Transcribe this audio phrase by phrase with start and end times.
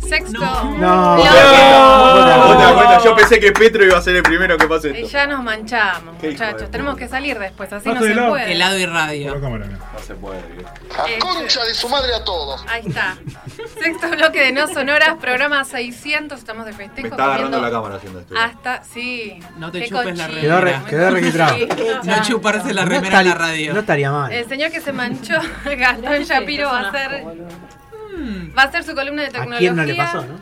[0.00, 0.40] Sexto.
[0.40, 1.16] No.
[1.16, 5.08] Cuenta, cuenta, Yo pensé que Petro iba a ser el primero que pase Y esto.
[5.08, 6.70] ya nos manchamos, muchachos.
[6.70, 8.28] Tenemos que salir después, así no se lado.
[8.30, 8.52] puede.
[8.52, 9.34] Helado y radio.
[9.38, 10.40] No se puede.
[10.90, 12.64] La concha de su madre a todos.
[12.68, 13.16] Ahí está.
[13.82, 16.38] Sexto bloque de No Sonoras, programa 600.
[16.38, 17.02] Estamos de festejo.
[17.02, 18.34] Me está agarrando la cámara haciendo esto.
[18.38, 19.40] Hasta, sí.
[19.58, 20.40] No te Qué chupes la cochino.
[20.42, 21.56] Quedó, re- quedó registrado.
[21.56, 21.68] Sí,
[22.04, 23.74] No chuparse la No remera en la radio.
[23.74, 24.32] No estaría mal.
[24.32, 27.24] El señor que se manchó, Gastón Shapiro, va a hacer.
[28.56, 29.58] Va a hacer su columna de ¿A tecnología.
[29.58, 30.34] quién no le pasó, no?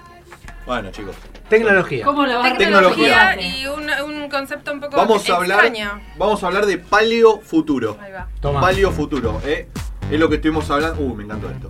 [0.67, 1.15] Bueno, chicos.
[1.49, 2.05] Tecnología.
[2.05, 3.61] ¿Cómo la vas a Tecnología Tecnología.
[3.63, 6.01] y un, un concepto un poco Vamos a hablar, extraño.
[6.17, 7.99] vamos a hablar de paleo futuro.
[8.01, 8.29] Ahí va.
[8.41, 8.61] Toma.
[8.63, 9.69] Paleo futuro, ¿eh?
[10.11, 11.03] Es lo que estuvimos hablando.
[11.03, 11.69] Uh, me encantó esto.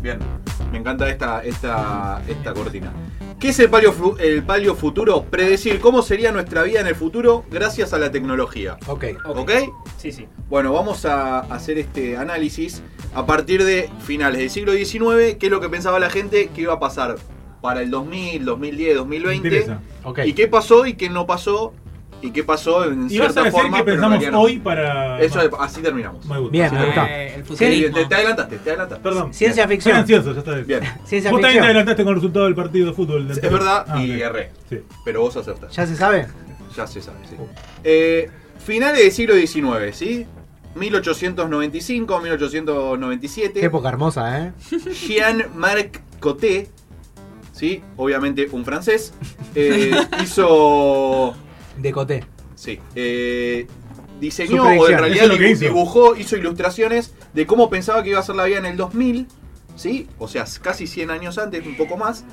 [0.00, 0.18] Bien,
[0.70, 2.92] me encanta esta, esta, esta cortina.
[3.42, 5.24] ¿Qué es el paleo, fu- el paleo futuro?
[5.28, 8.78] Predecir cómo sería nuestra vida en el futuro gracias a la tecnología.
[8.86, 9.04] Ok.
[9.26, 9.50] ¿Ok?
[9.98, 10.28] Sí, sí.
[10.48, 15.50] Bueno, vamos a hacer este análisis a partir de finales del siglo XIX, qué es
[15.50, 17.16] lo que pensaba la gente que iba a pasar
[17.60, 19.36] para el 2000, 2010, Me 2020.
[19.48, 19.80] interesa.
[20.04, 20.20] Ok.
[20.24, 21.74] ¿Y qué pasó y qué no pasó?
[22.22, 23.76] ¿Y qué pasó en Y vas a cierta decir forma?
[23.78, 24.40] que pensamos no?
[24.40, 25.20] hoy para.
[25.20, 26.24] Eso es- así terminamos.
[26.24, 26.52] Me gusta.
[26.52, 27.06] Bien, me gusta.
[27.10, 29.02] Eh, el Sí, te, te adelantaste, te adelantaste.
[29.02, 29.34] Perdón.
[29.34, 29.96] Ciencia ficción.
[29.96, 30.66] ansioso, ya está bien.
[30.66, 31.64] Bien, Ciencia Vos también te ficción.
[31.64, 33.28] adelantaste con el resultado del partido de fútbol.
[33.28, 34.20] del es verdad Ah, y ok.
[34.20, 34.50] erré.
[34.70, 34.78] Sí.
[35.04, 35.74] Pero vos acertaste.
[35.76, 36.28] ¿Ya se sabe?
[36.76, 37.36] Ya se sabe, sí.
[37.84, 38.30] Eh,
[38.64, 40.26] finales del siglo XIX, ¿sí?
[40.76, 43.60] 1895, 1897.
[43.60, 44.52] Qué época hermosa, ¿eh?
[45.06, 46.68] Jean-Marc Coté,
[47.52, 47.82] ¿sí?
[47.96, 49.12] Obviamente un francés,
[49.54, 49.90] eh,
[50.22, 51.34] hizo.
[51.78, 52.24] Decoté.
[52.54, 52.78] Sí.
[52.94, 53.66] eh,
[54.20, 55.64] diseñó, o en realidad lo que hizo.
[55.64, 59.26] dibujó, hizo ilustraciones de cómo pensaba que iba a ser la vida en el 2000,
[59.74, 60.06] ¿sí?
[60.18, 62.24] O sea, casi 100 años antes, un poco más.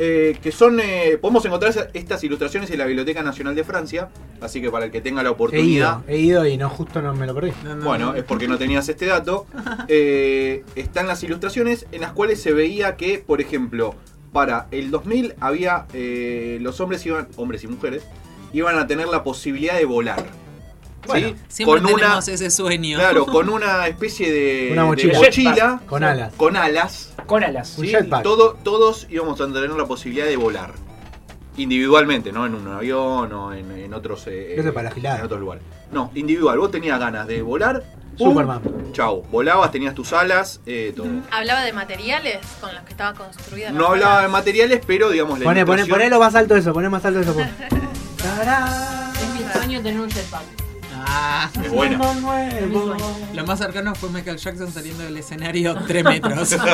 [0.00, 0.78] eh, que son.
[0.80, 4.08] eh, podemos encontrar estas ilustraciones en la Biblioteca Nacional de Francia.
[4.40, 6.04] Así que para el que tenga la He oportunidad.
[6.06, 7.50] ido, he ido y no justo no me lo perdí.
[7.64, 8.14] No, no, Bueno, no.
[8.16, 9.46] es porque no tenías este dato.
[9.88, 13.94] Eh, están las ilustraciones en las cuales se veía que, por ejemplo,
[14.32, 18.04] para el 2000 había eh, los hombres iban, hombres y mujeres,
[18.52, 20.24] iban a tener la posibilidad de volar.
[21.06, 21.36] Bueno, ¿sí?
[21.48, 22.98] Siempre Con una, ese sueño.
[22.98, 25.80] claro, con una especie de, Una de mochila.
[25.86, 26.32] Con alas.
[26.36, 27.12] con alas.
[27.26, 27.68] Con alas.
[27.68, 27.92] ¿sí?
[28.22, 30.72] Todo- todos íbamos a tener la posibilidad de volar.
[31.56, 32.46] Individualmente, ¿no?
[32.46, 35.64] En un avión o en, en otros, eh, Eso es para en otros lugares.
[35.90, 36.58] No, individual.
[36.58, 37.82] Vos tenías ganas de volar.
[38.16, 38.28] ¡pum!
[38.30, 38.60] Superman.
[38.92, 41.06] Chau, volabas, tenías tus alas, eh, todo.
[41.30, 43.70] Hablaba de materiales con los que estaba construida.
[43.70, 46.88] No hablaba de materiales, pero digamos la Poné, poné, poné lo más alto eso, poné
[46.88, 47.34] más alto eso.
[48.22, 50.42] Es mi sueño tener un jetpack.
[50.94, 51.98] Ah, Es sueño.
[53.34, 56.56] lo más cercano fue Michael Jackson saliendo del escenario 3 metros.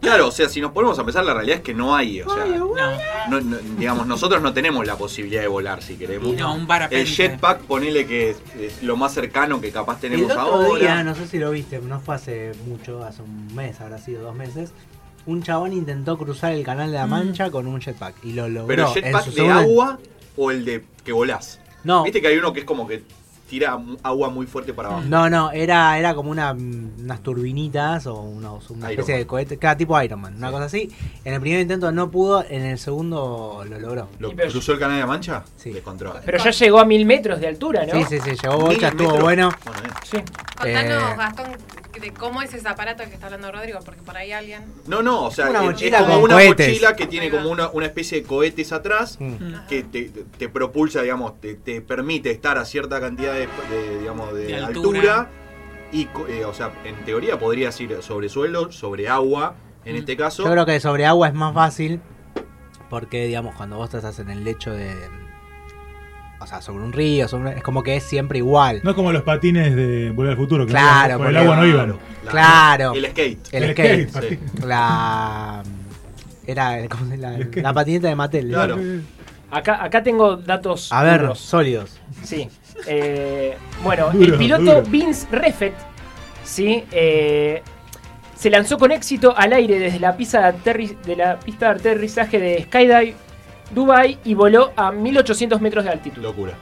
[0.00, 2.28] Claro, o sea, si nos ponemos a pensar, la realidad es que no hay, o
[2.28, 2.74] sea, No,
[3.30, 6.36] no- no- digamos, nosotros no tenemos la posibilidad de volar si queremos.
[6.36, 7.00] no, un parapente.
[7.00, 10.78] El jetpack, ponele que es, es lo más cercano que capaz El tenemos otro ahora.
[10.78, 14.22] día, no sé si lo viste, no fue hace mucho, hace un mes, habrá sido
[14.24, 14.72] dos meses.
[15.24, 18.66] Un chabón intentó cruzar el canal de la Mancha con un jetpack y lo logró.
[18.66, 19.98] Pero el en jetpack su de segunda- agua
[20.36, 21.60] o el de que volás.
[21.84, 23.02] No, Viste que hay uno que es como que
[23.48, 25.04] tira agua muy fuerte para abajo.
[25.06, 29.20] no, no, era, era como una, unas turbinitas o unos- una Iron especie Man.
[29.20, 30.90] de cohete, cada tipo Iron Man, una cosa así.
[31.26, 34.08] En el primer intento no pudo, en el segundo lo logró.
[34.18, 35.44] ¿Lo cruzó el canal de Mancha?
[35.56, 35.70] Sí.
[35.70, 36.20] Descontrol.
[36.24, 37.92] Pero ya llegó a mil metros de altura, ¿no?
[37.92, 39.50] Sí, sí, sí, llegó bocha, estuvo bueno.
[39.64, 39.94] Bueno, bien.
[40.04, 40.32] Sí.
[40.56, 41.16] Contanos, Eh.
[41.18, 41.46] Gastón,
[42.04, 44.62] de cómo es ese aparato que está hablando Rodrigo, porque por ahí alguien.
[44.86, 46.68] No, no, o sea, Una es- mochila es como una cohetes.
[46.68, 49.66] mochila que tiene como una, una especie de cohetes atrás Mm.
[49.68, 54.34] que te, te propulsa, digamos, te, te permite estar a cierta cantidad de, de, digamos,
[54.34, 54.98] de, De altura.
[55.00, 55.30] altura.
[55.92, 59.98] y, eh, o sea, en teoría podrías ir sobre suelo, sobre agua, en Mm.
[60.00, 60.44] este caso.
[60.44, 62.00] Yo creo que sobre agua es más fácil
[62.90, 64.94] porque, digamos, cuando vos estás en el lecho de...
[66.44, 68.80] O sea, sobre un río, sobre un- es como que es siempre igual.
[68.84, 71.66] No es como los patines de Volver al Futuro, que Claro, por el agua no
[71.66, 71.96] iban.
[72.24, 72.92] La- Claro.
[72.94, 73.48] El skate.
[73.52, 74.10] El El skate.
[74.10, 74.38] skate, Sí.
[74.66, 75.62] La...
[76.46, 78.48] Era ¿cómo se- la, la patineta de Mattel.
[78.50, 78.78] Claro.
[79.50, 80.92] Acá, acá tengo datos.
[80.92, 81.38] A ver, duros.
[81.38, 81.98] sólidos.
[82.22, 82.46] Sí.
[82.86, 84.82] Eh, bueno, Duro, el piloto duro.
[84.82, 85.72] Vince Refet
[86.44, 86.84] ¿sí?
[86.92, 87.62] Eh,
[88.36, 91.80] se lanzó con éxito al aire desde la pista de, aterri- de la pista de
[91.80, 93.14] aterrizaje de Skydive
[93.72, 96.22] Dubai y voló a 1800 metros de altitud.
[96.22, 96.54] Locura.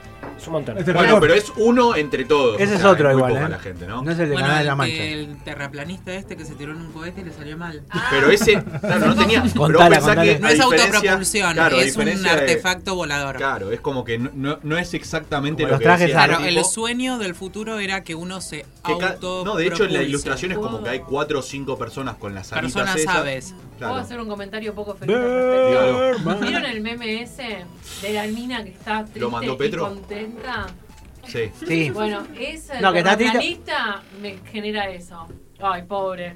[0.43, 0.77] Es un montón.
[0.79, 2.61] Este Bueno, pero es uno entre todos.
[2.61, 3.49] Ese o es otro igual, ¿eh?
[3.49, 4.03] la gente, ¿no?
[4.03, 5.03] No es el de Bueno, Canal de la Mancha.
[5.05, 7.83] el terraplanista este que se tiró en un cohete y le salió mal.
[8.11, 9.45] Pero ese, claro, no tenía.
[9.57, 13.37] Contala, que No es autopropulsión, claro, es un de- artefacto volador.
[13.37, 16.27] Claro, es como que no, no, no es exactamente Como lo los que trajes decía
[16.27, 20.03] Claro, el sueño del futuro era que uno se auto No, de hecho en la
[20.03, 23.17] ilustración es como que hay cuatro o cinco personas con las alitas Personas esas.
[23.17, 23.55] aves.
[23.79, 23.95] ¿Puedo Claro.
[24.05, 25.69] hacer un comentario poco feliz al respecto?
[25.69, 26.41] Dígalo.
[26.41, 27.65] ¿Vieron el meme ese
[28.01, 29.97] de la mina que está triste mandó y Petro?
[30.35, 30.67] Contenta?
[31.27, 31.51] Sí.
[31.67, 31.91] Sí.
[31.91, 35.29] Bueno, ese No, que está triste- terraplanista me genera eso.
[35.61, 36.35] Ay, pobre.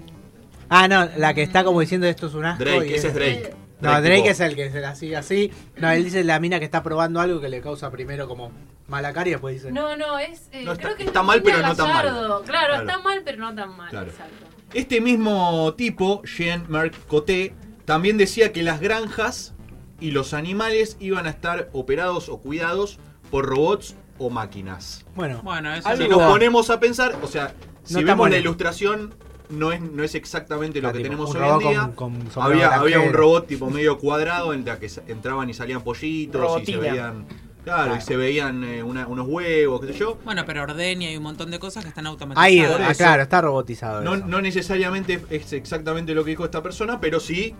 [0.68, 2.64] Ah, no, la que está como diciendo esto es un asco.
[2.64, 3.54] Drake, y ese es Drake.
[3.80, 5.52] No, Drake tipo- es el que se la sigue así.
[5.76, 8.50] No, él dice la mina que está probando algo que le causa primero como
[8.88, 9.72] mala cara y después dice.
[9.72, 10.48] No, no, es.
[10.52, 12.02] eh, No, está- creo que está es mal, pero no tan mal.
[12.06, 12.74] Claro, Claro.
[12.76, 13.90] está mal, pero no tan mal.
[13.90, 14.10] Claro.
[14.10, 14.46] Exacto.
[14.72, 17.54] Este mismo tipo, Jean-Marc Coté,
[17.84, 19.54] también decía que las granjas
[20.00, 22.98] y los animales iban a estar operados o cuidados
[23.30, 25.04] por robots o máquinas.
[25.14, 29.14] Bueno, Bueno, eso Si nos ponemos a pensar, o sea, si No vemos la ilustración,
[29.50, 31.80] no es, no es exactamente lo Ah, que tipo, tenemos hoy en día.
[31.80, 35.54] con- con sombrero había, había un robot tipo medio cuadrado en la que entraban y
[35.54, 37.26] salían pollitos y se veían.
[37.62, 40.18] Claro, y se veían eh, una- unos huevos, qué sé yo.
[40.24, 42.80] Bueno, pero ordeña y un montón de cosas que están ahí, automatizadas.
[42.80, 42.98] ah, eso.
[42.98, 44.02] claro, está robotizado.
[44.02, 44.24] No, eso.
[44.26, 47.54] no necesariamente es exactamente lo que dijo esta persona, pero sí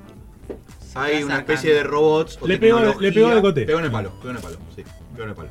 [0.95, 2.39] hay una especie de robots.
[2.41, 3.63] o Le pegó- le pegó de coté.
[3.67, 4.83] Pegó en el palo, pegó en el palo, sí,
[5.25, 5.49] en el palo.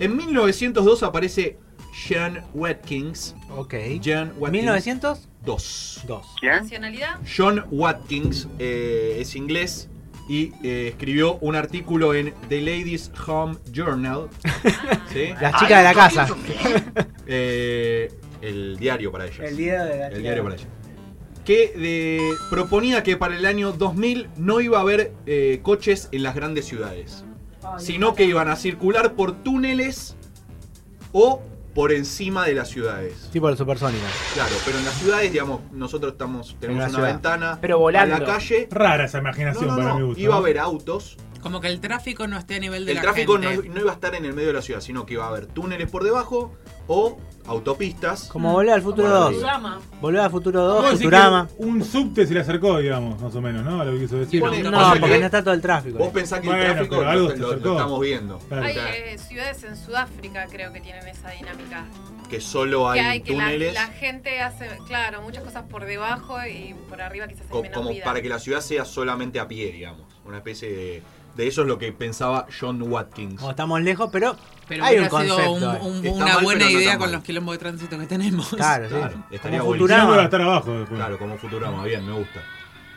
[0.00, 1.58] En 1902 aparece
[2.08, 3.34] Jean Watkins.
[3.56, 3.74] Ok.
[4.00, 4.62] Jean Watkins.
[4.64, 6.02] 1902.
[6.06, 6.26] 2.
[6.42, 7.18] ¿Nacionalidad?
[7.36, 9.88] John Watkins eh, es inglés
[10.28, 14.28] y eh, escribió un artículo en The Ladies Home Journal.
[15.12, 15.28] ¿sí?
[15.40, 16.26] La chica de la casa.
[17.28, 18.08] Eh,
[18.40, 19.40] el diario para ellas.
[19.40, 20.68] El día de la El chica diario de- para ellas.
[21.44, 26.22] Que de- proponía que para el año 2000 no iba a haber eh, coches en
[26.22, 27.24] las grandes ciudades,
[27.78, 30.16] sino que iban a circular por túneles
[31.12, 31.42] o
[31.74, 33.28] por encima de las ciudades.
[33.32, 34.02] Tipo el supersónico.
[34.32, 37.08] Claro, pero en las ciudades, digamos, nosotros estamos tenemos una ciudad.
[37.12, 38.16] ventana Pero volando.
[38.16, 38.66] a la calle.
[38.70, 40.20] Rara esa No, imaginación no, para no, mi gusto.
[40.22, 40.42] Iba a ¿no?
[40.42, 41.18] haber autos.
[41.46, 43.68] Como que el tráfico no esté a nivel de El la tráfico no, gente.
[43.68, 45.46] no iba a estar en el medio de la ciudad, sino que iba a haber
[45.46, 46.52] túneles por debajo
[46.88, 48.24] o autopistas.
[48.24, 49.32] Como Volver al Futuro Como 2.
[49.34, 49.80] Futurama.
[50.00, 51.48] Volver al Futuro Vamos a 2, decir Futurama.
[51.58, 53.80] Un subte se le acercó, digamos, más o menos, ¿no?
[53.80, 54.42] A lo que quiso decir.
[54.42, 54.48] No,
[54.98, 55.98] porque no está todo el tráfico.
[55.98, 58.38] Vos pensás que Bueno, el tráfico lo, estamos viendo.
[58.40, 58.66] Claro.
[58.66, 61.84] Hay eh, ciudades en Sudáfrica, creo que tienen esa dinámica.
[62.28, 65.84] Que solo hay, que hay que la, túneles la gente hace, claro, muchas cosas por
[65.84, 68.04] debajo y por arriba quizás hay co- menos como vida.
[68.04, 70.06] para que la ciudad sea solamente a pie, digamos.
[70.24, 71.02] Una especie de.
[71.36, 73.38] De eso es lo que pensaba John Watkins.
[73.38, 74.34] Como estamos lejos, pero,
[74.68, 75.52] Pero hay un concepto.
[75.52, 78.48] una mal, buena no idea con los quilombos de tránsito que tenemos.
[78.48, 78.94] Claro, sí.
[78.94, 80.22] Claro, estaría Como no Futurama.
[80.22, 80.98] estar abajo después.
[80.98, 82.40] Claro, como Futurama, bien, me gusta.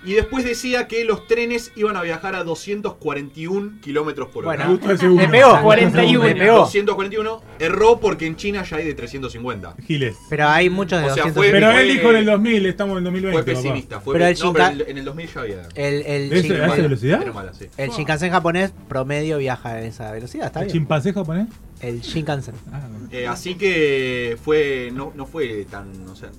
[0.05, 4.65] Y después decía que los trenes iban a viajar a 241 kilómetros por hora.
[4.67, 5.61] Bueno, Me pegó.
[5.61, 6.23] 41.
[6.25, 6.57] Le pegó.
[6.59, 9.75] 241 erró porque en China ya hay de 350.
[9.85, 10.15] Giles.
[10.29, 12.65] Pero hay muchos de O sea, 200 fue- Pero fue- él dijo en el 2000,
[12.65, 13.43] estamos en 2020.
[13.43, 13.99] Fue pesimista.
[13.99, 15.61] Fue Pero pe- el no, pero el- en el 2000 ya había.
[15.75, 17.21] El, el, ¿Ese- Shin- a esa velocidad?
[17.21, 17.65] Era mala, sí.
[17.77, 20.73] el Shinkansen japonés promedio viaja en esa velocidad, está ¿El bien.
[20.77, 21.47] chimpancé japonés?
[21.81, 22.55] El Shinkansen.
[22.71, 22.81] Ah,
[23.11, 26.29] Eh, así que fue no, no fue tan, o sea,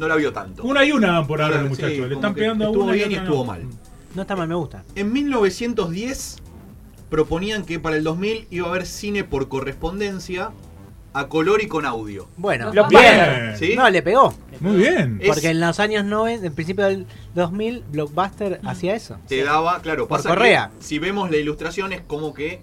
[0.00, 0.64] no la vio tanto.
[0.64, 2.08] una y una van por ahora Sí, los muchachos.
[2.08, 3.44] Le están pegando a estuvo bien y estuvo no.
[3.44, 3.62] mal.
[4.14, 4.82] No está mal, me gusta.
[4.96, 6.38] En 1910
[7.08, 10.50] proponían que para el 2000 iba a haber cine por correspondencia
[11.12, 12.28] a color y con audio.
[12.36, 13.54] Bueno, Lo bien.
[13.76, 14.32] No, le pegó.
[14.60, 15.18] Muy bien.
[15.20, 19.16] Es- Porque en los años 90, en principio del 2000, Blockbuster hacía eso.
[19.26, 20.70] Te daba, claro, Por pasa correa.
[20.78, 22.60] que si vemos la ilustración es como que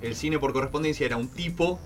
[0.00, 1.78] el cine por correspondencia era un tipo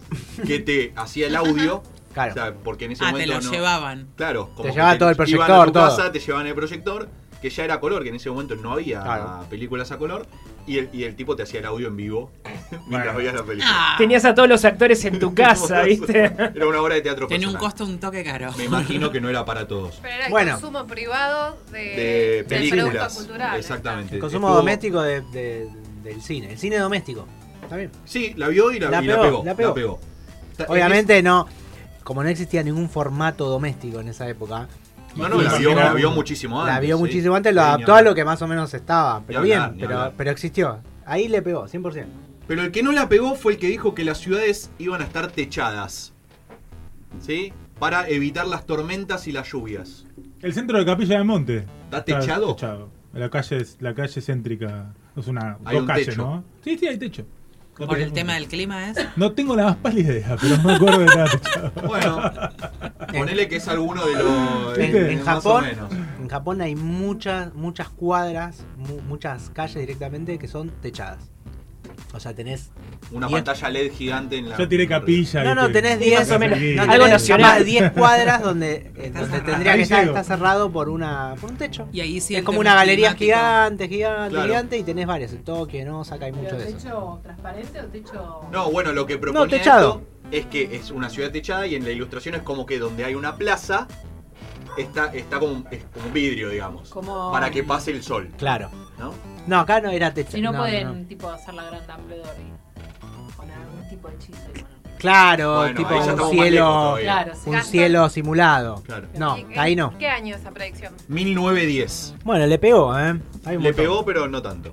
[0.46, 1.82] que te hacía el audio.
[2.14, 2.30] Claro.
[2.30, 4.06] O sea, porque en ese Ah, te momento lo no- llevaban.
[4.16, 5.96] Claro, como Te que llevaba todo el iban a proyector, tu todo.
[5.96, 7.08] casa, te llevaban el proyector,
[7.42, 9.44] que ya era color, que en ese momento no había Claro.
[9.50, 10.26] películas a color,
[10.66, 12.30] y el, y el tipo te hacía el audio en vivo
[12.86, 13.70] mientras veías la película.
[13.70, 16.20] Ah, Tenías a todos los actores en tu casa, ¿viste?
[16.54, 17.72] Era una obra de teatro tenía un personal.
[17.72, 18.50] costo un toque caro.
[18.56, 19.98] Me imagino que no era para todos.
[20.00, 20.52] Pero era el Bueno.
[20.52, 23.14] consumo privado de, De películas.
[23.14, 23.58] cultural.
[23.58, 24.14] Exactamente.
[24.14, 25.68] El consumo Estuvo- doméstico de- de-
[26.02, 26.52] del cine.
[26.52, 27.26] El cine doméstico.
[27.62, 27.90] Está bien.
[28.06, 29.44] Sí, la vio y la, La y la pegó, pegó.
[29.66, 30.00] la pegó.
[30.68, 31.46] Obviamente no.
[32.04, 34.68] Como no existía ningún formato doméstico en esa época,
[35.10, 36.74] es- No, no, la vio, la vio muchísimo antes.
[36.74, 37.02] la vio sí.
[37.02, 39.22] muchísimo antes, lo adaptó a lo que más o menos estaba.
[39.26, 40.78] Pero Ni bien, pero, pero existió.
[41.06, 42.06] Ahí le pegó, 100%.
[42.46, 45.04] Pero el que no la pegó fue el que dijo que las ciudades iban a
[45.04, 46.12] estar techadas.
[47.20, 47.52] ¿Sí?
[47.78, 50.04] Para evitar las tormentas y las lluvias.
[50.42, 51.64] El centro de Capilla del Monte.
[51.84, 52.54] ¿Está techado?
[52.54, 52.88] techado.
[53.12, 54.92] La calle, la calle céntrica.
[55.16, 55.58] Es una.
[55.64, 56.22] Hay dos un calles, techo.
[56.22, 56.44] ¿no?
[56.62, 57.24] Sí, sí, hay techo.
[57.76, 58.96] Por el tema del clima es.
[59.16, 61.72] No tengo la más pálida idea, pero me acuerdo de nada.
[61.86, 62.20] Bueno,
[63.12, 64.78] ponele que es alguno de los.
[64.78, 65.92] En, eh, en más o Japón, menos.
[66.20, 71.18] en Japón hay muchas, muchas cuadras, mu- muchas calles directamente que son techadas.
[72.12, 72.70] O sea, tenés.
[73.10, 74.56] Una diez- pantalla LED gigante en la.
[74.56, 75.42] Yo tiré capilla.
[75.44, 76.58] No, no, tenés 10 más o menos.
[76.60, 77.50] no, Algo tenés nacional.
[77.52, 81.50] capaz 10 cuadras donde, eh, donde tendría Ahí que estar está cerrado por una por
[81.50, 81.88] un techo.
[81.92, 83.24] Y ahí sí es el como una galería climático.
[83.24, 84.46] gigante, gigante, Claro.
[84.48, 85.32] gigante y tenés varias.
[85.32, 86.76] En Tokio, en Osaka hay mucho ¿Pero de eso.
[86.78, 88.40] techo transparente o techo.?
[88.52, 90.02] No, bueno, lo que proponía techado.
[90.30, 93.04] esto es que es una ciudad techada y en la ilustración es como que donde
[93.04, 93.88] hay una plaza
[94.76, 96.88] está, está como, un- es como un vidrio, digamos.
[96.90, 98.70] Como- Para que pase el sol, Claro.
[98.98, 99.12] ¿no?
[99.46, 100.32] No, acá no era techo.
[100.32, 101.08] Si no, no, pueden, no.
[101.08, 104.38] tipo, hacer la gran Dumbledore y poner algún tipo de hechizo.
[104.54, 104.74] y bueno.
[104.98, 106.96] Claro, Bueno, tipo un cielo.
[106.98, 107.50] Claro, sí.
[107.50, 108.82] un cielo simulado.
[108.84, 109.08] Claro.
[109.18, 109.98] No, ¿Y- ahí no.
[109.98, 110.94] ¿Qué año esa predicción?
[111.08, 112.14] 1910.
[112.24, 113.20] Bueno, le pegó, ¿eh?
[113.44, 113.74] Hay un Le montón.
[113.74, 114.72] pegó, pero no tanto.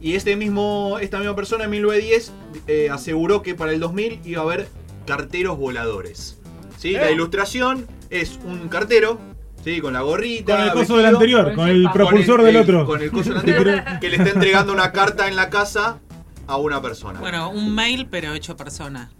[0.00, 2.32] Y este mismo, esta misma persona en 1910
[2.66, 4.68] eh, aseguró que para el 2000 iba a haber
[5.06, 6.38] carteros voladores.
[6.78, 6.94] ¿Sí?
[6.94, 7.00] ¿Eh?
[7.00, 9.18] La ilustración es un cartero,
[9.64, 9.80] ¿sí?
[9.80, 10.54] con la gorrita.
[10.56, 12.86] Con el coso vestido, del anterior, con el Con propulsor el- del otro.
[12.86, 15.98] Con el coso del anterior, que le está entregando una carta en la casa
[16.46, 17.20] a una persona.
[17.20, 19.10] Bueno, un mail, pero hecho persona.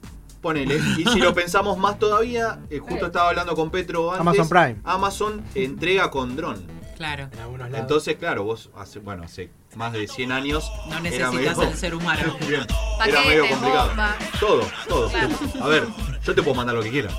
[0.41, 0.79] Ponele.
[0.97, 4.21] Y si lo pensamos más todavía, eh, justo estaba hablando con Petro antes.
[4.21, 4.77] Amazon Prime.
[4.85, 6.65] Amazon entrega con dron.
[6.97, 7.29] Claro.
[7.33, 7.81] En algunos lados.
[7.81, 10.71] Entonces, claro, vos hace, bueno, hace más de 100 años.
[10.89, 12.37] No necesitas medio- al ser humano.
[12.49, 12.63] Bien,
[13.07, 13.91] era medio complicado.
[14.41, 15.09] Todo, todo.
[15.11, 15.29] Claro.
[15.61, 15.85] A ver,
[16.25, 17.15] yo te puedo mandar lo que quieras.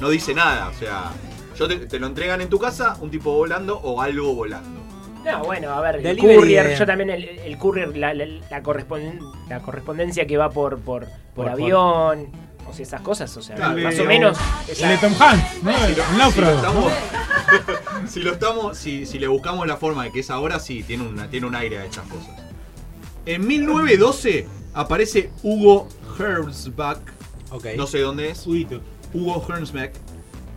[0.00, 1.10] No dice nada, o sea,
[1.58, 4.80] yo te, te lo entregan en tu casa, un tipo volando o algo volando.
[5.24, 9.20] No, bueno, a ver, el courier, yo también el, el courier, la, la, la corresponden-
[9.48, 12.28] la correspondencia que va por, por, por, Por- avión,
[12.66, 14.38] o sea, esas cosas, o sea, más el- o menos.
[14.66, 15.70] El esa- de Tom Hanks, ¿no?
[15.70, 16.56] El, el Si lo náufrago.
[16.56, 16.92] estamos,
[18.08, 21.02] si lo estamos, si, si le buscamos la forma de que es ahora, sí, tiene,
[21.06, 22.30] una, tiene un aire a estas cosas.
[23.26, 25.88] En 1912 aparece Hugo
[26.18, 26.98] Hermsbach,
[27.50, 27.66] Ok.
[27.76, 28.46] no sé dónde es.
[28.46, 29.90] Hugo Hermsbach,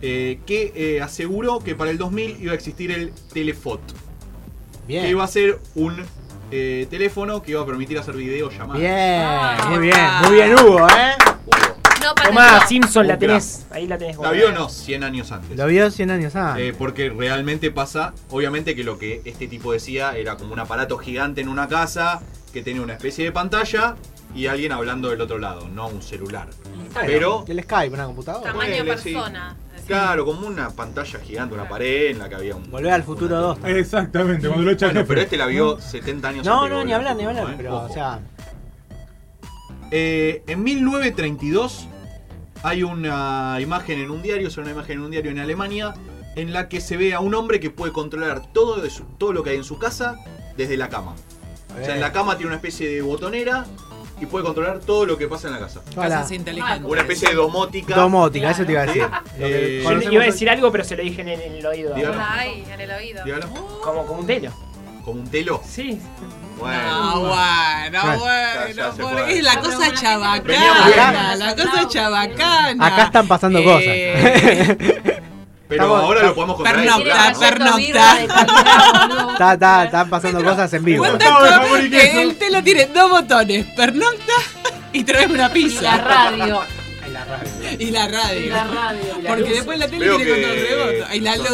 [0.02, 3.80] eh, que eh, aseguró que para el 2000 iba a existir el Telefot,
[4.86, 5.04] Bien.
[5.04, 5.96] que iba a ser un
[6.50, 8.78] eh, teléfono que iba a permitir hacer videollamadas.
[8.80, 10.22] Bien, muy bien, Ah.
[10.26, 11.14] muy bien Hugo, ¿eh?
[11.46, 11.76] Hugo.
[12.02, 12.66] No, Tomá.
[12.66, 14.18] Simpson, la tenés, ahí la tenés.
[14.18, 15.56] La vio no, 100 años antes.
[15.56, 16.56] Lo vio 100 años ah.
[16.58, 20.98] Eh, porque realmente pasa, obviamente que lo que este tipo decía era como un aparato
[20.98, 22.20] gigante en una casa
[22.52, 23.94] que tenía una especie de pantalla
[24.34, 26.48] y alguien hablando del otro lado, no un celular.
[27.06, 28.50] Pero- El Skype, una computadora.
[28.50, 29.12] Tamaño Ponele, sí.
[29.12, 29.56] persona.
[29.86, 32.70] Claro, como una pantalla gigante, una pared en la que había un...
[32.70, 33.58] Volver al futuro 2.
[33.64, 37.16] Exactamente, cuando lo echa Bueno, pero este la vio 70 años No, no, ni hablar,
[37.16, 37.50] ni hablar.
[37.50, 37.54] ¿eh?
[37.56, 37.86] Pero, Ojo.
[37.86, 38.20] o sea,
[39.90, 41.86] Eh, en 1932
[42.62, 45.94] hay una imagen en un diario, es una imagen en un diario en Alemania,
[46.36, 49.32] en la que se ve a un hombre que puede controlar todo, de su- todo
[49.32, 50.16] lo que hay en su casa
[50.56, 51.14] desde la cama.
[51.78, 53.66] O sea, en la cama tiene una especie de botonera
[54.22, 55.80] y puede controlar todo lo que pasa en la casa.
[55.96, 56.08] Hola.
[56.08, 56.84] Casas inteligentes.
[56.84, 57.96] Una especie de domótica.
[57.96, 59.06] domótica, eso te iba a decir.
[59.38, 61.94] Eh, Yo iba a decir algo, pero se lo dije en el, en el oído.
[61.94, 62.22] Dígalo.
[62.24, 63.24] Ay, en el oído.
[63.24, 63.48] Dígalo.
[63.82, 64.52] Como, como un telo.
[65.04, 65.60] Como un telo.
[65.68, 65.98] Sí.
[66.56, 66.80] Bueno.
[66.80, 68.92] Ah, bueno, Bueno.
[69.00, 71.34] Porque es la cosa chabacana.
[71.34, 72.86] La cosa chabacana.
[72.86, 75.20] Acá están pasando Eh,
[75.72, 76.76] Pero Estamos- ahora lo podemos comprar.
[76.76, 77.48] Pernocta, en Flor, ¿no?
[77.48, 77.76] pernocta.
[77.76, 79.32] birra de calidad, boludo.
[79.32, 81.04] Está, está, están pasando cosas en vivo.
[81.90, 82.20] Queso.
[82.20, 84.32] El telo tiene dos botones, pernocta
[84.92, 85.82] y traes una Y pizza.
[85.82, 86.60] la radio.
[87.78, 88.40] Y la radio.
[88.40, 89.00] Y la radio.
[89.26, 91.14] Porque después la tele Veo tiene control que- remoto.
[91.14, 91.48] Y la luz.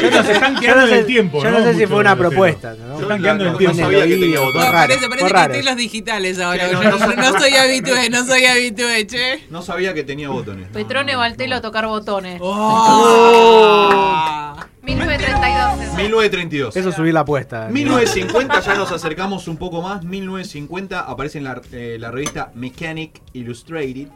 [0.00, 1.42] De eso, se están quedando en el tiempo.
[1.42, 2.74] yo no sé si fue una propuesta.
[2.74, 2.96] ¿no?
[2.96, 3.76] Se están quedando en el tiempo.
[3.78, 4.60] sabía que tenía Fue botón.
[4.62, 5.54] No, raro, parece, fue parece que raro.
[5.54, 6.68] estoy en los digitales ahora.
[6.68, 7.16] Sí, no, Yo no, no, no.
[7.32, 9.44] no soy habitué, no soy habitué, che.
[9.50, 10.68] No sabía que tenía botones.
[10.72, 12.38] Petrone va al telo a tocar botones.
[12.42, 14.54] Oh.
[14.82, 15.96] 1932.
[15.96, 16.76] 1932.
[16.76, 17.68] Eso es subir la apuesta.
[17.70, 20.02] 1950 ya nos acercamos un poco más.
[20.04, 24.08] 1950 aparece en la, eh, la revista Mechanic Illustrated,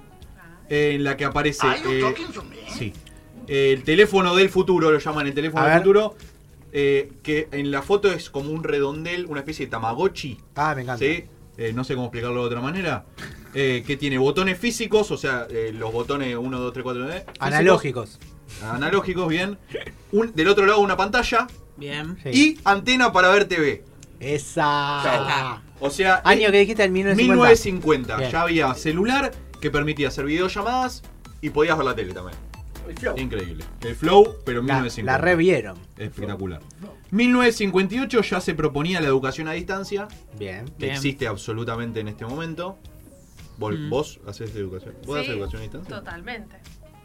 [0.69, 2.15] eh, en la que aparece eh,
[2.77, 2.93] sí,
[3.49, 5.83] el teléfono del futuro, lo llaman el teléfono A del ver.
[5.83, 6.17] futuro,
[6.73, 10.83] eh, que en la foto es como un redondel, una especie de Tamagotchi, Ah, me
[10.83, 11.05] encanta.
[11.05, 11.25] ¿sí?
[11.59, 13.05] Eh, no sé cómo explicarlo de otra manera,
[13.55, 17.25] eh, que tiene botones físicos, o sea, eh, los botones 1, 2, 3, 4, 9,
[17.41, 18.19] Analógicos.
[18.63, 19.59] analógicos, bien.
[20.13, 22.17] Un- del otro lado una pantalla Bien.
[22.23, 22.31] Sí.
[22.33, 23.85] y antena para ver TV.
[24.21, 25.61] Esa.
[25.81, 27.23] O sea, Año que dijiste en 1950.
[27.35, 28.17] 1950.
[28.17, 28.31] Bien.
[28.31, 31.03] Ya había celular que permitía hacer videollamadas
[31.41, 32.37] y podías ver la tele también.
[33.17, 33.65] Increíble.
[33.81, 35.13] El flow, pero en La, 1950.
[35.13, 35.79] la revieron.
[35.97, 36.61] Espectacular.
[37.13, 40.65] 1958 ya se proponía la educación a distancia, Bien.
[40.67, 40.93] que Bien.
[40.97, 42.77] existe absolutamente en este momento.
[43.57, 43.89] Vos, Mm.
[43.89, 44.95] vos haces educación.
[45.07, 45.97] ¿Vos haces Sí, educación a distancia?
[45.97, 46.57] Totalmente.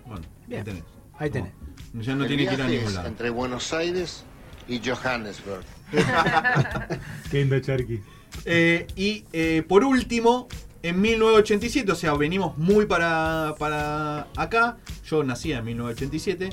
[0.07, 0.59] Bueno, Bien.
[0.61, 0.83] ahí tenés.
[1.19, 1.53] Ahí tenés.
[1.93, 3.07] Ya no El tiene que ir a ningún lado.
[3.07, 4.23] entre Buenos Aires
[4.67, 5.63] y Johannesburg.
[7.31, 8.01] Qué.
[8.45, 10.47] Eh, y eh, por último,
[10.87, 14.77] en 1987, o sea, venimos muy para, para acá.
[15.09, 16.49] Yo nací en 1987.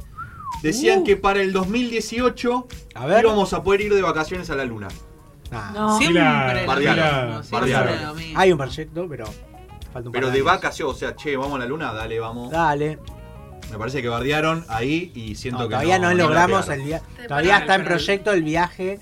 [0.63, 1.05] Decían Uh.
[1.05, 3.25] que para el 2018 A ver.
[3.25, 4.89] íbamos a poder ir de vacaciones a la luna.
[5.51, 5.99] Ah, No.
[5.99, 6.23] Siempre.
[8.37, 9.27] Hay un proyecto, pero
[9.93, 12.51] falta un Pero de vacaciones, o sea, che, vamos a la luna, dale, vamos.
[12.51, 12.99] Dale.
[13.71, 17.05] Me parece que bardearon ahí y siento No, que todavía no, logramos el viaje.
[17.27, 19.01] Todavía está en proyecto el viaje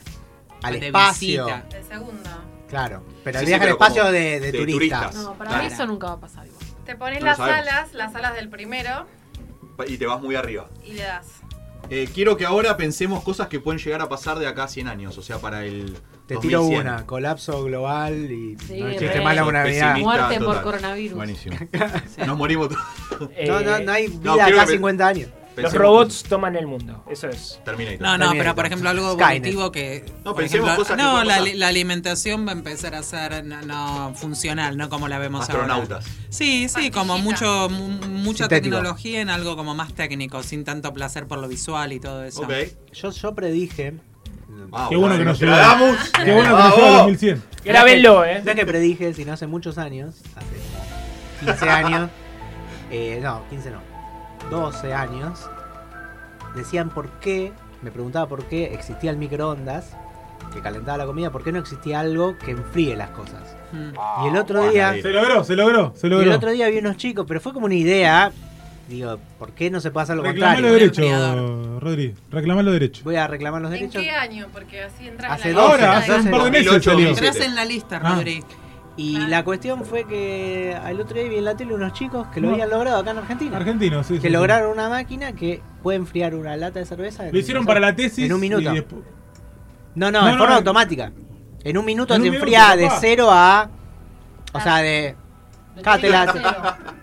[0.62, 1.44] al de espacio.
[1.46, 1.64] visita.
[1.76, 2.30] El segundo.
[2.72, 3.02] Claro.
[3.22, 5.00] Pero Sí, el sí, viaje al pero como espacio de, de de turistas.
[5.10, 5.14] turistas.
[5.14, 5.64] No, para Claro.
[5.64, 6.64] mí eso nunca va a pasar igual.
[6.86, 7.60] Te pones No las sabemos.
[7.68, 9.06] alas, las alas del primero,
[9.86, 10.68] Y te vas muy arriba.
[10.84, 11.26] y le das.
[11.90, 14.88] Eh, quiero que ahora pensemos cosas que pueden llegar a pasar de acá a 100
[14.88, 15.96] años, o sea, para el.
[16.26, 16.80] Te tiro 2100.
[16.80, 19.96] una, colapso global y Sí, no existe más la humanidad.
[19.98, 20.62] Muerte por total.
[20.62, 21.16] coronavirus.
[21.16, 21.56] Buenísimo.
[22.26, 23.30] Nos morimos todos.
[23.36, 25.28] Eh, No, no, no hay vida quiero acá que- 50 años.
[25.56, 27.04] Los robots toman el mundo.
[27.10, 27.60] Eso es.
[27.64, 28.00] Terminator.
[28.00, 28.38] No, no, Terminator.
[28.38, 29.36] pero por ejemplo algo Skynet.
[29.36, 30.04] evolutivo que...
[30.24, 33.60] No, pensemos ejemplo, cosas que No, pueden la, alimentación va a empezar a ser no,
[33.62, 36.06] no, funcional, no como la vemos Astronautas.
[36.06, 36.16] ahora.
[36.30, 38.76] Sí, sí, como mucho mu- mucha Sintético.
[38.76, 42.42] tecnología en algo como más técnico, sin tanto placer por lo visual y todo eso.
[42.42, 42.52] Ok.
[42.94, 43.94] Yo, yo predije.
[44.72, 45.52] Ah, Qué bueno que nos llegó.
[45.52, 45.96] damos.
[46.24, 47.42] Qué bueno que nos al 2100.
[47.64, 48.40] Grábenlo, eh.
[48.44, 50.46] No es que predije, sino hace muchos años, hace
[51.40, 52.10] como 15 años,
[52.90, 53.80] eh, no, 15 no,
[54.50, 55.48] 12 años,
[56.54, 59.96] decían por qué, me preguntaba por qué existía el microondas
[60.52, 63.56] que calentaba la comida, por qué no existía algo que enfríe las cosas.
[63.72, 64.24] Mm.
[64.24, 64.92] Y el otro día.
[65.00, 66.34] Se logró, se logró, se y el logró.
[66.34, 68.30] otro día vi unos chicos, pero fue como una idea,
[68.88, 70.78] digo, ¿por qué no se puede hacer lo Reclamá contrario?
[70.78, 71.80] los derechos.
[71.82, 72.14] Rodri.
[72.30, 73.02] Reclamá los derechos.
[73.04, 74.02] Voy a reclamar los ¿En derechos.
[74.02, 74.46] qué año?
[74.52, 77.08] Porque así entras Hace en la lista Ahora, hace un par de meses 2008, salió.
[77.08, 77.26] 2007.
[77.28, 78.16] Entrás en la lista, Ah.
[78.96, 82.40] Y la cuestión fue que al otro día vi en la tele unos chicos que
[82.40, 82.52] lo No.
[82.54, 83.56] habían logrado acá en Argentina.
[83.56, 84.14] Argentino, sí.
[84.16, 84.28] que sí.
[84.30, 87.24] lograron una máquina que puede enfriar una lata de cerveza.
[87.32, 88.26] Lo hicieron para la tesis.
[88.26, 88.70] En un minuto.
[88.70, 89.02] y después-
[89.94, 91.10] No, no, No, en no, forma automática.
[91.64, 92.98] En un minuto En te un minuto, enfría de papá.
[93.00, 93.70] 0 a.
[94.52, 95.16] O sea, de.
[95.76, 96.94] De Cada 30 a tela- 0.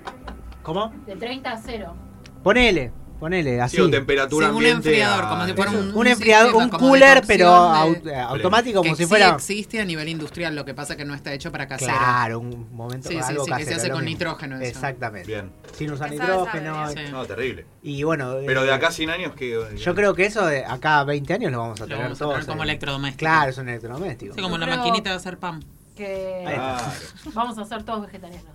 [0.61, 0.93] ¿Cómo?
[1.07, 1.95] De 30 a 0.
[2.43, 3.75] Ponele, ponele, así.
[3.75, 4.89] Sí, o temperatura Sí, un ambiente.
[4.89, 8.07] enfriador, a- como si fuera un, un enfriador, un como de cooler, pero de- au-
[8.07, 9.29] eh, automático, como que si sí fuera.
[9.29, 11.91] existe a nivel industrial, lo que pasa que no está hecho para casero.
[11.97, 14.09] Claro, un momento Sí, sí, algo sí, que se casero, hace con mismo.
[14.17, 14.65] nitrógeno eso.
[14.65, 15.27] Exactamente.
[15.27, 15.51] Bien.
[15.77, 16.73] Sin usar nitrógeno.
[16.87, 17.11] sabe, Sí.
[17.11, 17.65] No, terrible.
[17.83, 18.35] Y bueno.
[18.45, 19.59] Pero de eh, acá a 100 años que.
[19.77, 22.17] Yo creo que eso de acá a 20 años lo vamos a Lo tener vamos
[22.17, 22.33] a todos.
[22.35, 23.19] tener como electrodoméstico.
[23.19, 24.35] Claro, es un electrodoméstico.
[24.35, 25.63] Sí, como la maquinita de hacer pan.
[25.95, 26.45] Que
[27.33, 28.45] vamos a ser todos vegetarianos.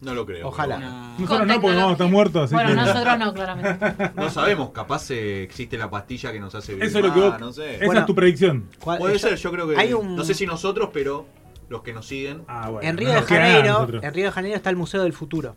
[0.00, 0.48] No lo creo.
[0.48, 0.78] Ojalá.
[0.78, 1.18] No.
[1.18, 2.44] Nosotros no, porque vamos a estar muertos.
[2.44, 2.76] Así Bueno, que...
[2.76, 4.10] nosotros no, claramente.
[4.16, 7.38] No sabemos, capaz eh, existe la pastilla que nos hace vivir Eso es lo que
[7.40, 7.76] no sé.
[7.76, 8.00] Esa Bueno.
[8.02, 8.68] es tu predicción.
[8.78, 9.76] ¿Cuál- Puede yo- ser, yo creo que.
[9.76, 11.26] hay un- No sé si nosotros, pero
[11.70, 12.42] los que nos siguen.
[12.46, 12.88] Ah, bueno.
[12.88, 15.56] En no Río de Janeiro, en Río de Janeiro está el Museo del Futuro,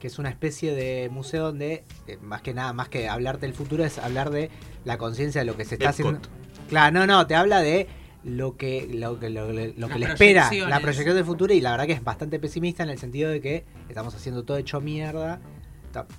[0.00, 3.54] que es una especie de museo donde eh, más que nada, más que hablarte del
[3.54, 4.50] futuro es hablar de
[4.84, 6.16] la conciencia de lo que se está Epcot.
[6.16, 6.28] haciendo.
[6.68, 7.86] Claro, no, no, te habla de
[8.24, 11.52] lo que lo que, lo, que- lo que Las le espera, la proyección del futuro
[11.52, 14.56] y la verdad que es bastante pesimista en el sentido de que estamos haciendo todo
[14.58, 15.40] hecho mierda,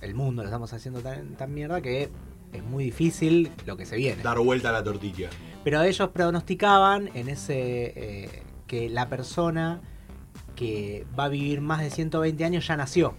[0.02, 2.10] el mundo lo estamos haciendo tan, tan mierda que
[2.52, 4.22] es muy difícil lo que se viene.
[4.22, 5.30] Dar vuelta a la tortilla.
[5.64, 9.80] Pero ellos pronosticaban en ese eh, que la persona
[10.54, 13.14] que va a vivir más de 120 años ya nació.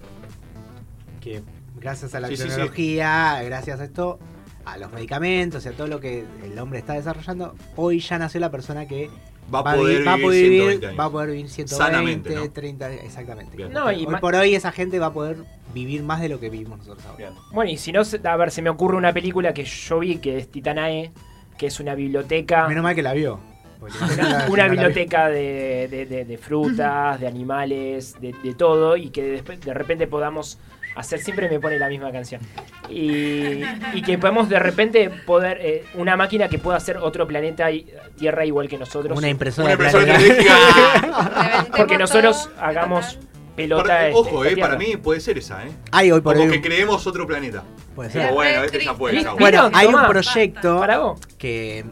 [1.19, 1.41] Que
[1.80, 2.50] gracias a la Sí, sí, sí.
[2.50, 4.19] tecnología, gracias a esto,
[4.65, 8.39] a los medicamentos y a todo lo que el hombre está desarrollando, hoy ya nació
[8.39, 9.10] la persona que
[9.54, 10.99] Va a poder vi- va a vivir poder 120 vivir, años.
[10.99, 12.49] va a poder vivir 120, Sanamente, ¿no?
[12.51, 13.56] 30, exactamente.
[13.56, 13.71] Bien.
[13.71, 15.38] No, y hoy por hoy esa gente va a poder
[15.71, 17.17] vivir más de lo que vivimos nosotros ahora.
[17.17, 17.32] Bien.
[17.54, 20.17] Bueno, y si no, se- a ver, se me ocurre una película que yo vi
[20.17, 21.12] que es Titanae,
[21.60, 22.67] que es una biblioteca.
[22.67, 23.39] Menos mal que la vio.
[24.49, 29.62] Una, biblioteca de, de- de- de frutas, de animales, de, de todo, y que después,
[29.62, 30.58] de repente podamos
[30.95, 32.41] hacer, siempre me pone la misma canción,
[32.89, 37.69] y, y que podemos de repente poder, eh, una máquina que pueda hacer otro planeta,
[37.71, 40.36] y- Tierra igual que nosotros, Una impresora, Una impresora planetaria.
[40.36, 43.19] 3D Reventemos porque nosotros hagamos
[43.58, 43.84] pelota.
[43.84, 45.71] Para- este, ojo, eh, para mí puede ser esa, ¿eh?
[46.13, 46.51] Hoy por Como hoy.
[46.51, 47.63] que creemos otro planeta.
[47.93, 48.23] puede ser.
[48.23, 48.97] Como, bueno, este ya chau.
[49.38, 51.19] Bueno, hay un proyecto Para vos.
[51.38, 51.84] que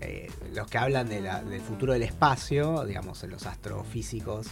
[0.00, 4.46] eh, los que hablan de la- del futuro del espacio, digamos, los astrofísicos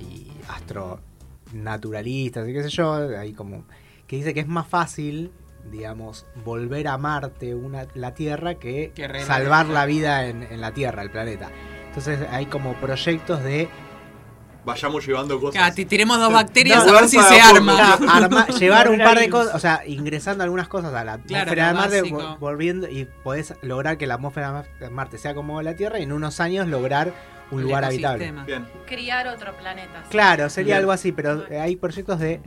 [0.00, 0.30] y
[1.46, 3.64] astronaturalistas y qué sé yo, hay como
[4.06, 5.32] que dice que es más fácil,
[5.70, 8.92] digamos, volver a Marte, una, la Tierra, que,
[9.26, 11.50] salvar la vida en, en la Tierra, el planeta.
[11.88, 13.68] Entonces hay como proyectos de
[14.64, 15.54] Vayamos llevando cosas.
[15.60, 18.48] Claro, ti- tiremos dos bacterias No, a ver si se arma.
[18.58, 21.74] Llevar un par de cosas, o sea, ingresando algunas cosas a la Claro, atmósfera de
[21.74, 26.00] Marte, vol- volviendo y podés lograr que la atmósfera de Marte sea como la Tierra
[26.00, 27.12] y en unos años lograr
[27.50, 28.32] un El lugar habitable.
[28.46, 28.66] Bien.
[28.86, 30.02] Criar otro planeta.
[30.04, 30.08] sí.
[30.10, 30.78] Claro, sería Bien.
[30.78, 32.40] algo así, pero eh, hay proyectos de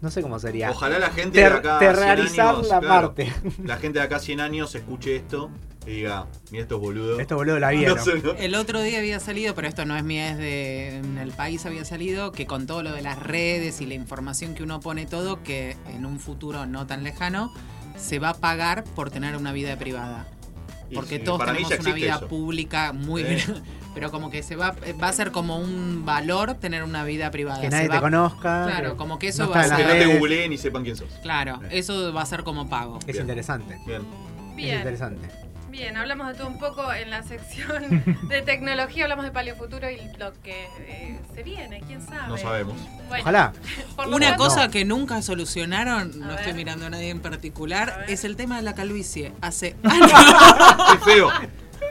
[0.00, 0.70] no sé cómo sería.
[0.70, 1.76] Ojalá la gente de Ter- acá.
[1.76, 3.32] a 100 terrarizar años, la claro, Marte.
[3.64, 5.50] La gente de acá a 100 años escuche esto
[5.86, 7.20] y diga, mira estos boludos.
[7.20, 7.96] Estos boludos la vieron.
[7.98, 8.32] No sé, ¿no?
[8.32, 10.96] El otro día había salido, pero esto no es mío, es de.
[10.98, 14.54] En el país había salido que con todo lo de las redes y la información
[14.54, 17.52] que uno pone todo, que en un futuro no tan lejano
[17.98, 20.26] se va a pagar por tener una vida privada.
[20.94, 22.26] Porque sí, todos tenemos una vida eso.
[22.28, 23.22] pública muy.
[23.22, 23.44] Eh.
[23.94, 27.60] Pero como que se va, va a ser como un valor tener una vida privada.
[27.60, 28.64] Que Se nadie va- te conozca.
[28.66, 30.96] Claro, como que eso no va a en Que no te googleen y sepan quién
[30.96, 31.08] sos.
[31.22, 32.98] Claro, eso va a ser como pago.
[33.00, 33.22] Es Bien.
[33.22, 33.78] interesante.
[33.86, 34.02] Bien.
[34.50, 34.76] Es Bien.
[34.78, 35.28] interesante.
[35.70, 39.98] Bien, hablamos de todo un poco en la sección de tecnología, hablamos de paleofuturo y
[40.18, 42.26] lo que eh, se viene, quién sabe.
[42.28, 42.74] No sabemos.
[43.08, 43.52] Bueno, Ojalá.
[44.12, 44.70] Una cosa No.
[44.72, 48.62] que nunca solucionaron, no A estoy mirando a nadie en particular, es el tema de
[48.62, 49.32] la calvicie.
[49.40, 50.10] Hace años.
[50.92, 51.28] Qué feo.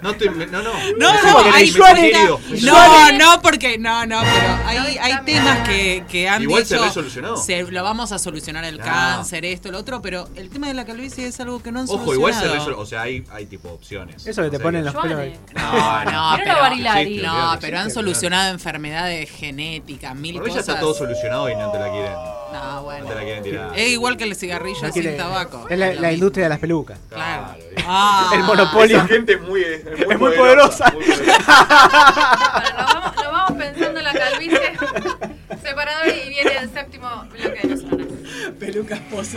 [0.02, 0.30] No estoy.
[0.30, 0.74] No, no.
[0.98, 2.40] No, no, que hay herido.
[2.64, 6.76] No, no, porque no, no, pero hay, No, hay temas que, que han Igual se
[6.76, 6.86] dicho.
[6.88, 7.38] resolucionó.
[7.38, 8.84] se- lo vamos a solucionar el No.
[8.86, 11.90] cáncer, esto, lo otro, pero el tema de la calvicie es algo que no han
[11.90, 12.54] Ojo, igual se solucionado.
[12.68, 12.82] resuelve.
[12.82, 14.26] O sea, hay, hay tipo opciones.
[14.26, 15.14] Eso que te O sea, ponen los pelos.
[15.18, 15.40] Joane.
[15.56, 16.56] No, no, pero.
[17.04, 20.70] Sí, no, pero han solucionado enfermedades genéticas, mil Por mí ya cosas.
[20.70, 22.14] está todo solucionado y no te la quieren.
[22.52, 23.06] No, No bueno.
[23.08, 23.72] te la quieren tirar.
[23.80, 25.68] Es igual que el cigarrillo No sin quiere- tabaco.
[25.70, 26.14] Es la, Lo la mismo.
[26.14, 27.00] industria de las pelucas.
[27.10, 27.56] Claro.
[27.86, 28.32] Ah.
[28.34, 28.98] El monopolio.
[28.98, 30.92] Esa gente es muy, es muy, Es muy poderosa.
[30.92, 31.40] muy poderosa.
[32.60, 34.60] Bueno, nos, vamos, nos vamos pensando en la calvicie
[35.64, 38.08] separador y viene el séptimo bloque de los sonoras.
[38.60, 39.36] Pelucas post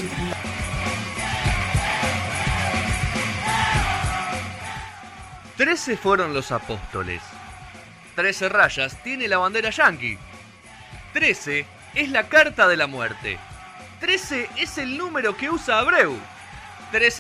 [5.57, 7.23] 13 fueron los apóstoles.
[8.17, 10.19] 13 rayas tiene la bandera yankee.
[11.13, 13.39] 13 es la carta de la muerte.
[14.01, 16.17] 13 es el número que usa Abreu.
[16.91, 17.19] 13